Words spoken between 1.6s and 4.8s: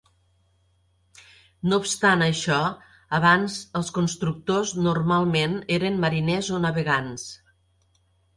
No obstant això, abans els constructors